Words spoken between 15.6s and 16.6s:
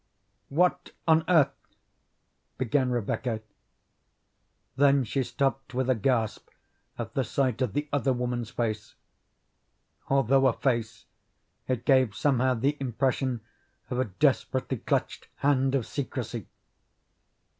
of secrecy.